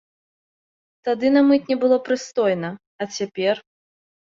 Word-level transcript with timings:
Тады 1.09 1.27
на 1.35 1.43
мытні 1.51 1.75
было 1.85 2.01
прыстойна, 2.09 2.73
а 2.79 3.03
цяпер? 3.21 3.65